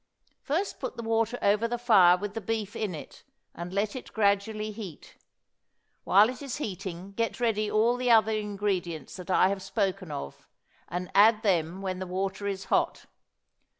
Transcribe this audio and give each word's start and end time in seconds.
First 0.41 0.79
put 0.79 0.97
the 0.97 1.03
water 1.03 1.37
over 1.43 1.67
the 1.67 1.77
fire 1.77 2.17
with 2.17 2.33
the 2.33 2.41
beef 2.41 2.75
in 2.75 2.95
it, 2.95 3.21
and 3.53 3.71
let 3.71 3.95
it 3.95 4.11
gradually 4.13 4.71
heat; 4.71 5.13
while 6.05 6.27
it 6.27 6.41
is 6.41 6.55
heating 6.57 7.11
get 7.11 7.39
ready 7.39 7.69
all 7.69 7.97
the 7.97 8.09
other 8.09 8.31
ingredients 8.33 9.15
that 9.17 9.29
I 9.29 9.49
have 9.49 9.61
spoken 9.61 10.09
of, 10.09 10.47
and 10.89 11.11
add 11.13 11.43
them 11.43 11.83
when 11.83 11.99
the 11.99 12.07
water 12.07 12.47
is 12.47 12.65
hot. 12.65 13.05